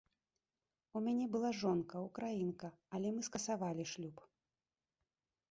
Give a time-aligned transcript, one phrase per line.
[0.99, 2.67] У мяне была жонка, украінка,
[3.01, 4.27] але мы скасавалі шлюб.